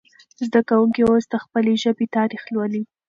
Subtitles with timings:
[0.45, 2.83] زده کوونکي اوس د خپلې ژبې تاریخ لولي.